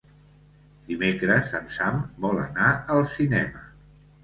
Dimecres 0.87 1.51
en 1.59 1.69
Sam 1.75 2.01
vol 2.25 2.41
anar 2.47 2.73
al 2.97 3.05
cinema. 3.15 3.65